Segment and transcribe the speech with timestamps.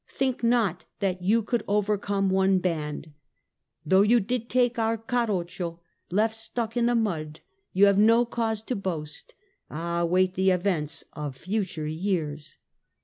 [0.09, 3.11] Think not that you could overcome one band!
[3.85, 8.63] Though you did take our Carroccio, left stuck in the mud, you have no cause
[8.63, 9.35] to boast!
[9.69, 12.57] Ah, wait the events of future years